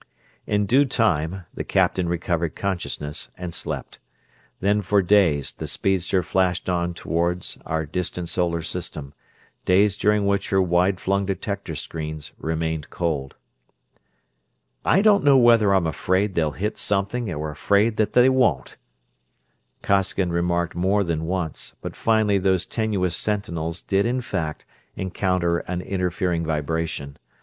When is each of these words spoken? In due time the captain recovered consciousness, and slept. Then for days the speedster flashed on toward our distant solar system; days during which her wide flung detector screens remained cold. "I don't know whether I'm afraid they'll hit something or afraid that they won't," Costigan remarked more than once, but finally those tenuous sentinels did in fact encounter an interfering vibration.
In 0.47 0.65
due 0.65 0.85
time 0.85 1.45
the 1.53 1.63
captain 1.63 2.09
recovered 2.09 2.55
consciousness, 2.55 3.29
and 3.37 3.53
slept. 3.53 3.99
Then 4.59 4.81
for 4.81 5.03
days 5.03 5.53
the 5.53 5.67
speedster 5.67 6.23
flashed 6.23 6.67
on 6.67 6.95
toward 6.95 7.45
our 7.67 7.85
distant 7.85 8.27
solar 8.27 8.63
system; 8.63 9.13
days 9.63 9.95
during 9.95 10.25
which 10.25 10.49
her 10.49 10.59
wide 10.59 10.99
flung 10.99 11.27
detector 11.27 11.75
screens 11.75 12.33
remained 12.39 12.89
cold. 12.89 13.35
"I 14.83 15.03
don't 15.03 15.23
know 15.23 15.37
whether 15.37 15.71
I'm 15.71 15.85
afraid 15.85 16.33
they'll 16.33 16.49
hit 16.53 16.77
something 16.77 17.31
or 17.31 17.51
afraid 17.51 17.97
that 17.97 18.13
they 18.13 18.27
won't," 18.27 18.77
Costigan 19.83 20.31
remarked 20.31 20.73
more 20.73 21.03
than 21.03 21.25
once, 21.25 21.75
but 21.79 21.95
finally 21.95 22.39
those 22.39 22.65
tenuous 22.65 23.15
sentinels 23.15 23.83
did 23.83 24.07
in 24.07 24.21
fact 24.21 24.65
encounter 24.95 25.59
an 25.59 25.79
interfering 25.79 26.43
vibration. 26.43 27.17